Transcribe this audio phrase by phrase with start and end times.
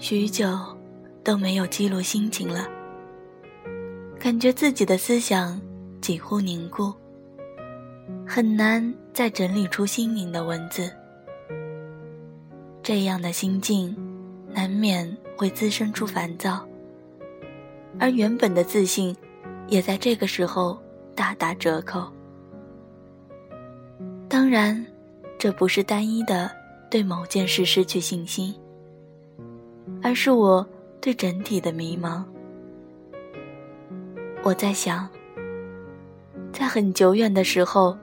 [0.00, 0.46] 许久
[1.24, 2.68] 都没有记录心情了，
[4.16, 5.60] 感觉自己的思想
[6.00, 6.94] 几乎凝固，
[8.24, 10.88] 很难再整理出新颖的文字。
[12.80, 13.94] 这样的心境，
[14.54, 16.64] 难免会滋生出烦躁，
[17.98, 19.14] 而原本的自信，
[19.66, 20.80] 也在这个时候
[21.16, 22.08] 大打折扣。
[24.28, 24.86] 当然，
[25.40, 26.48] 这不是单一的
[26.88, 28.54] 对某件事失去信心，
[30.08, 30.66] 而是我
[31.02, 32.24] 对整体的迷茫。
[34.42, 35.06] 我在想，
[36.50, 37.94] 在很久远的时候，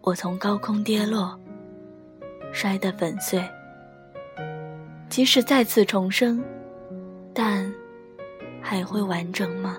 [0.00, 1.38] 我从高空跌落，
[2.50, 3.40] 摔得粉碎。
[5.08, 6.42] 即使再次重生，
[7.32, 7.72] 但
[8.60, 9.78] 还会完整吗？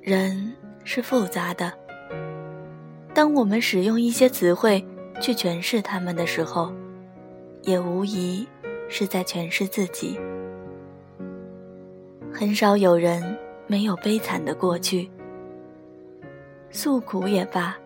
[0.00, 1.72] 人是复杂的，
[3.18, 4.86] 当我们使用一些词汇
[5.20, 6.72] 去诠释他们的时候，
[7.62, 8.46] 也无疑
[8.88, 10.16] 是在诠释自己。
[12.32, 15.10] 很少有人没有悲惨的过去。
[16.70, 17.76] 诉苦也罢，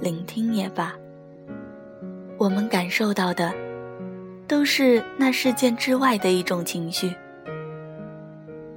[0.00, 0.92] 聆听也罢，
[2.36, 3.54] 我们感受到的，
[4.48, 7.14] 都是那事件之外的一种情绪。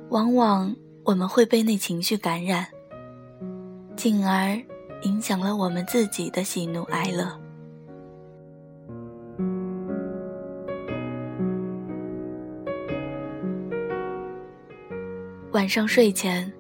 [0.10, 2.68] 往往我们会被那情绪感染，
[3.96, 4.62] 进而
[5.06, 7.32] 影响了我们自己的喜怒哀乐。
[15.52, 16.52] 晚上睡前。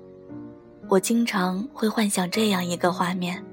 [0.87, 3.43] 我经常会幻想这样一个画面：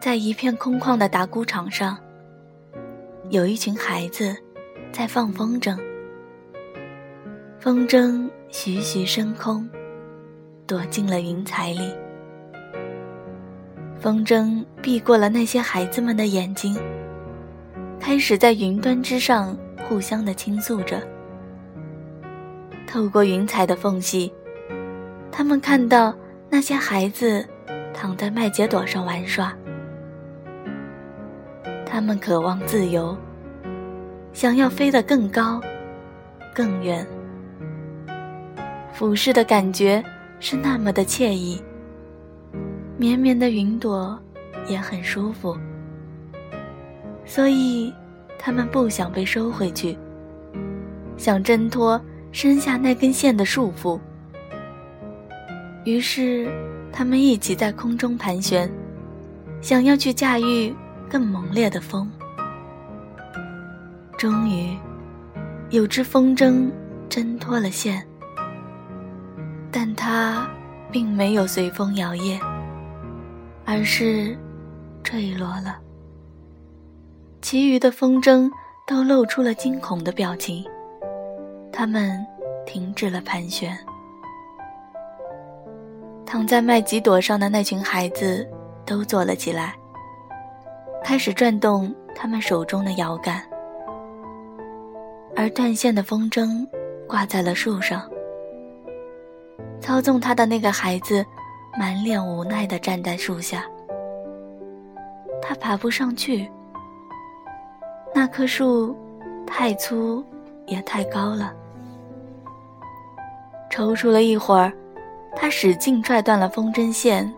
[0.00, 1.98] 在一片空旷的打鼓场上，
[3.28, 4.34] 有一群孩子
[4.90, 5.78] 在放风筝，
[7.60, 9.68] 风筝徐徐升空，
[10.66, 11.92] 躲进了云彩里。
[14.00, 16.76] 风筝避过了那些孩子们的眼睛，
[17.98, 19.56] 开始在云端之上
[19.88, 21.02] 互相的倾诉着。
[22.86, 24.32] 透过云彩的缝隙。
[25.30, 26.12] 他们看到
[26.50, 27.46] 那些孩子
[27.94, 29.54] 躺在麦秸垛上玩耍，
[31.86, 33.16] 他们渴望自由，
[34.32, 35.60] 想要飞得更高、
[36.52, 37.06] 更远。
[38.92, 40.02] 俯视的感觉
[40.40, 41.62] 是那么的惬意，
[43.00, 44.20] 绵绵的云朵
[44.66, 45.56] 也很舒服，
[47.24, 47.94] 所以
[48.36, 49.96] 他们不想被收回去，
[51.16, 52.00] 想挣脱
[52.32, 54.00] 身下那根线的束缚。
[55.84, 56.50] 于是，
[56.92, 58.68] 他们一起在空中盘旋，
[59.60, 60.74] 想要去驾驭
[61.08, 62.10] 更猛烈的风。
[64.18, 64.76] 终于，
[65.70, 66.68] 有只风筝
[67.08, 68.04] 挣脱了线，
[69.70, 70.50] 但它
[70.90, 72.40] 并没有随风摇曳，
[73.70, 74.34] 而是
[75.04, 75.78] 坠落了。
[77.42, 78.50] 其余的风筝
[78.86, 80.64] 都露出了惊恐的表情，
[81.70, 82.26] 它们
[82.64, 83.78] 停止了盘旋。
[86.24, 88.48] 躺在麦吉朵上的那群孩子
[88.86, 89.74] 都坐了起来，
[91.04, 93.42] 开始转动他们手中的摇杆，
[95.36, 96.66] 而断线的风筝
[97.06, 98.10] 挂在了树上。
[99.78, 101.24] 操纵它的那个孩子
[101.78, 103.64] 满脸无奈地站在树下，
[105.40, 106.50] 他爬不上去，
[108.12, 108.96] 那棵树
[109.46, 110.24] 太粗
[110.66, 111.54] 也太高了。
[113.70, 114.72] 踌躇了一会儿。
[115.36, 117.32] 他使劲拽断了风筝线，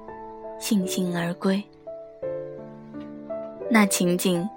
[0.59, 1.63] 悻悻而归。
[3.69, 4.49] 那情景，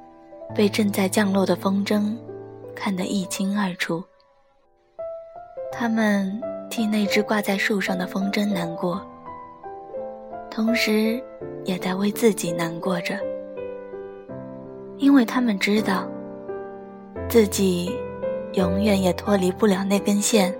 [0.55, 2.15] 被正在降落的风筝
[2.73, 4.01] 看得一清二楚。
[5.73, 9.05] 他们替那只挂在树上的风筝难过，
[10.55, 11.19] 同时
[11.65, 13.17] 也在为自己难过着，
[14.97, 16.07] 因为他们知道，
[17.27, 17.91] 自己
[18.53, 20.53] 永远也脱离不了那根线。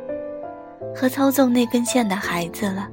[0.95, 2.87] 和操纵那根线的孩子了，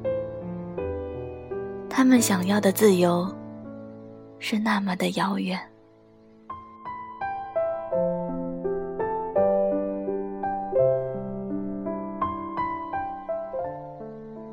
[1.88, 3.26] 他们想要的自由
[4.38, 5.58] 是那么的遥远。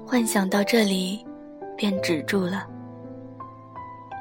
[0.05, 1.25] 幻想到这里，
[1.77, 2.67] 便止住了，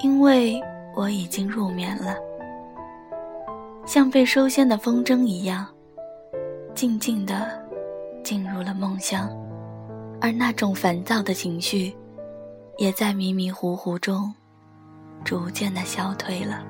[0.03, 0.61] 因为
[0.95, 2.17] 我已经入眠了，
[3.87, 5.67] 像被收线的风筝一样，
[6.75, 7.65] 静静的。
[8.25, 9.31] 进入了梦乡，
[10.21, 11.97] 而那种烦躁的情绪，
[12.77, 14.35] 也在迷迷糊糊中，
[15.23, 16.65] 逐渐的消退了。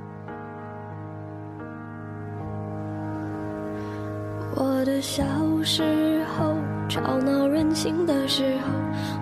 [4.59, 5.23] 我的小
[5.63, 6.55] 时候，
[6.89, 8.73] 吵闹任性的时候，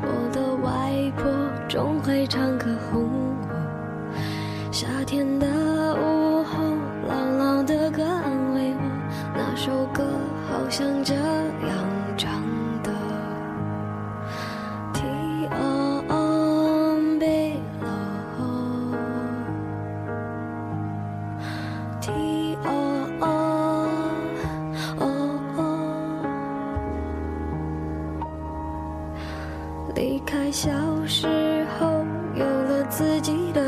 [0.03, 1.29] 我的外婆
[1.69, 4.23] 总会唱歌哄我。
[4.71, 5.47] 夏天的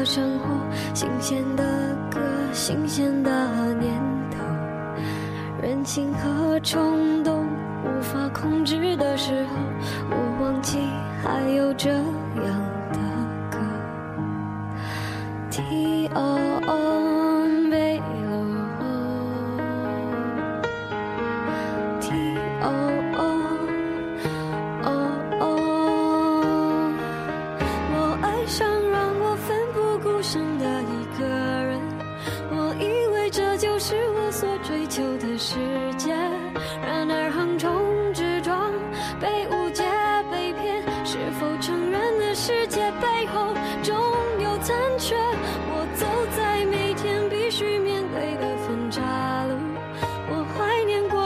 [0.07, 0.45] 生活，
[0.95, 1.65] 新鲜的
[2.09, 2.21] 歌，
[2.53, 3.93] 新鲜的念
[4.31, 4.39] 头，
[5.61, 7.45] 任性和冲动
[7.85, 9.57] 无法控制的时候，
[10.09, 10.79] 我忘记
[11.25, 12.05] 还有这样
[12.93, 12.99] 的
[13.51, 13.59] 歌。
[15.51, 16.86] T O O